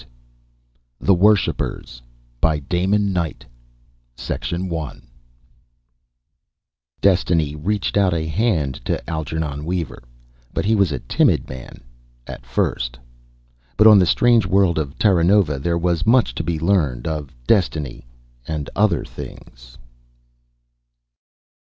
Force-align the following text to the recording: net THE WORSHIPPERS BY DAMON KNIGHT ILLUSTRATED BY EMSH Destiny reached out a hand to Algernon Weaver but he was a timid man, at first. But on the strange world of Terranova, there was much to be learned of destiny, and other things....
net 0.01 0.09
THE 1.05 1.13
WORSHIPPERS 1.13 2.01
BY 2.41 2.57
DAMON 2.61 3.13
KNIGHT 3.13 3.45
ILLUSTRATED 4.17 4.67
BY 4.67 4.75
EMSH 4.89 5.01
Destiny 7.01 7.53
reached 7.55 7.95
out 7.95 8.11
a 8.11 8.25
hand 8.25 8.83
to 8.85 9.07
Algernon 9.07 9.63
Weaver 9.63 10.01
but 10.55 10.65
he 10.65 10.73
was 10.73 10.91
a 10.91 10.97
timid 11.01 11.47
man, 11.47 11.83
at 12.25 12.47
first. 12.47 12.97
But 13.77 13.85
on 13.85 13.99
the 13.99 14.07
strange 14.07 14.47
world 14.47 14.79
of 14.79 14.97
Terranova, 14.97 15.59
there 15.59 15.77
was 15.77 16.07
much 16.07 16.33
to 16.33 16.43
be 16.43 16.59
learned 16.59 17.07
of 17.07 17.35
destiny, 17.45 18.07
and 18.47 18.71
other 18.75 19.05
things.... 19.05 19.77